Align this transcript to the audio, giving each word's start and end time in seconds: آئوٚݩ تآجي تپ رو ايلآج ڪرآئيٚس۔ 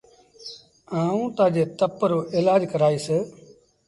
آئوٚݩ 1.01 1.33
تآجي 1.37 1.63
تپ 1.77 1.99
رو 2.09 2.19
ايلآج 2.35 2.61
ڪرآئيٚس۔ 2.71 3.07